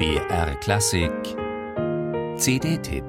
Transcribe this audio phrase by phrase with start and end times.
[0.00, 1.12] BR Klassik
[2.38, 3.04] CD-Tipp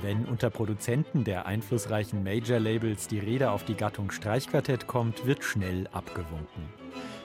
[0.00, 5.88] Wenn unter Produzenten der einflussreichen Major-Labels die Rede auf die Gattung Streichquartett kommt, wird schnell
[5.88, 6.68] abgewunken.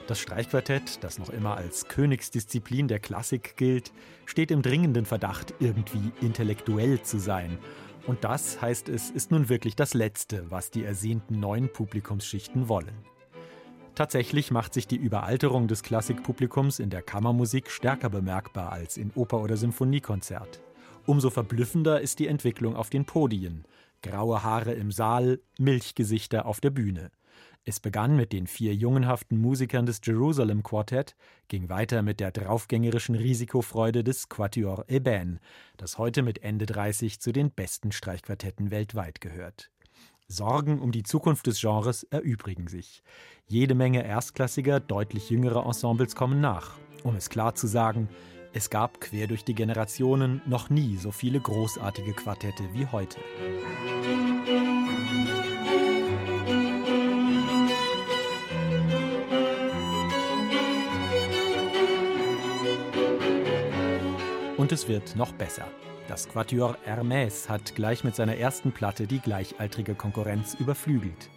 [0.06, 3.92] Das Streichquartett, das noch immer als Königsdisziplin der Klassik gilt,
[4.24, 7.58] steht im dringenden Verdacht, irgendwie intellektuell zu sein.
[8.06, 12.94] Und das, heißt es, ist nun wirklich das Letzte, was die ersehnten neuen Publikumsschichten wollen.
[13.96, 19.40] Tatsächlich macht sich die Überalterung des Klassikpublikums in der Kammermusik stärker bemerkbar als in Oper-
[19.40, 20.60] oder Symphoniekonzert.
[21.04, 23.64] Umso verblüffender ist die Entwicklung auf den Podien.
[24.06, 27.10] Graue Haare im Saal, Milchgesichter auf der Bühne.
[27.64, 31.16] Es begann mit den vier jungenhaften Musikern des Jerusalem Quartett,
[31.48, 35.40] ging weiter mit der draufgängerischen Risikofreude des Quatuor Eben,
[35.76, 39.72] das heute mit Ende 30 zu den besten Streichquartetten weltweit gehört.
[40.28, 43.02] Sorgen um die Zukunft des Genres erübrigen sich.
[43.48, 46.76] Jede Menge erstklassiger, deutlich jüngerer Ensembles kommen nach.
[47.02, 48.08] Um es klar zu sagen,
[48.56, 53.20] es gab quer durch die Generationen noch nie so viele großartige Quartette wie heute.
[64.56, 65.68] Und es wird noch besser.
[66.08, 71.30] Das Quatuor Hermès hat gleich mit seiner ersten Platte die gleichaltrige Konkurrenz überflügelt.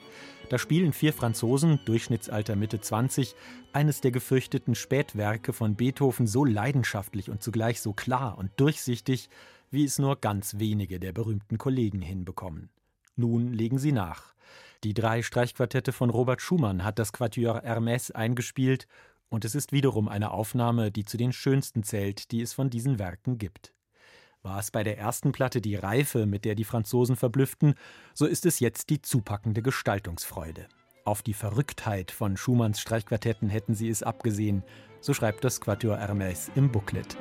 [0.49, 3.35] Da spielen vier Franzosen, Durchschnittsalter Mitte 20,
[3.73, 9.29] eines der gefürchteten Spätwerke von Beethoven so leidenschaftlich und zugleich so klar und durchsichtig,
[9.71, 12.69] wie es nur ganz wenige der berühmten Kollegen hinbekommen.
[13.15, 14.35] Nun legen sie nach.
[14.83, 18.87] Die drei Streichquartette von Robert Schumann hat das Quatuor Hermès eingespielt
[19.29, 22.99] und es ist wiederum eine Aufnahme, die zu den schönsten zählt, die es von diesen
[22.99, 23.73] Werken gibt.
[24.41, 27.73] War es bei der ersten Platte die Reife, mit der die Franzosen verblüfften,
[28.13, 30.67] so ist es jetzt die zupackende Gestaltungsfreude.
[31.03, 34.63] Auf die Verrücktheit von Schumanns Streichquartetten hätten sie es abgesehen,
[35.01, 37.17] so schreibt das Quatuor Hermès im Booklet.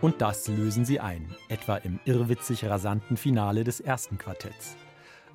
[0.00, 4.76] Und das lösen sie ein, etwa im irrwitzig rasanten Finale des ersten Quartetts.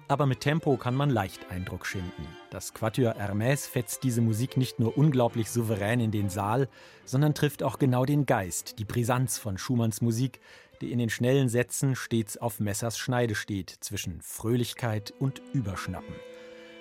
[0.07, 2.27] Aber mit Tempo kann man leicht Eindruck schinden.
[2.51, 6.67] Das Quatuor Hermès fetzt diese Musik nicht nur unglaublich souverän in den Saal,
[7.05, 10.39] sondern trifft auch genau den Geist, die Brisanz von Schumanns Musik,
[10.81, 16.15] die in den schnellen Sätzen stets auf Messers Schneide steht zwischen Fröhlichkeit und Überschnappen.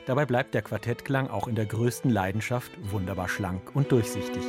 [0.06, 4.42] Dabei bleibt der Quartettklang auch in der größten Leidenschaft wunderbar schlank und durchsichtig.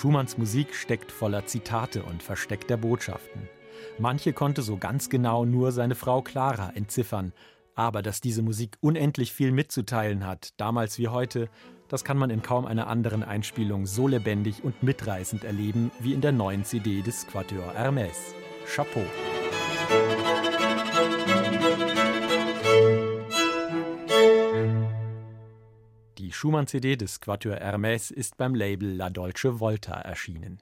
[0.00, 3.50] Schumanns Musik steckt voller Zitate und versteckter Botschaften.
[3.98, 7.34] Manche konnte so ganz genau nur seine Frau Clara entziffern,
[7.74, 11.50] aber dass diese Musik unendlich viel mitzuteilen hat, damals wie heute,
[11.88, 16.22] das kann man in kaum einer anderen Einspielung so lebendig und mitreißend erleben wie in
[16.22, 18.32] der neuen CD des Quatuor Hermès.
[18.64, 19.04] Chapeau!
[26.30, 30.58] Die Schumann-CD des Quatuor Hermès ist beim Label La Dolce Volta erschienen.